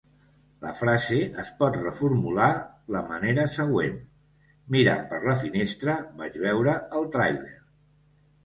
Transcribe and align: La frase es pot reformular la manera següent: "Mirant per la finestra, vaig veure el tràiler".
La 0.61 0.69
frase 0.77 1.17
es 1.41 1.51
pot 1.59 1.75
reformular 1.81 2.47
la 2.95 3.01
manera 3.11 3.45
següent: 3.57 3.99
"Mirant 4.77 5.07
per 5.13 5.21
la 5.27 5.39
finestra, 5.43 5.99
vaig 6.23 6.41
veure 6.49 6.75
el 7.01 7.11
tràiler". 7.19 7.55